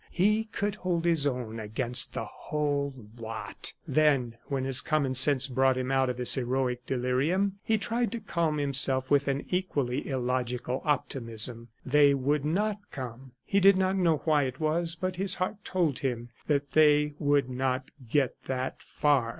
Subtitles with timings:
[0.09, 3.75] He could hold his own against the whole lot!...
[3.87, 8.19] Then, when his common sense brought him out of his heroic delirium, he tried to
[8.19, 11.67] calm himself with an equally illogical optimism.
[11.85, 13.33] They would not come.
[13.45, 17.47] He did not know why it was, but his heart told him that they would
[17.47, 19.29] not get that far.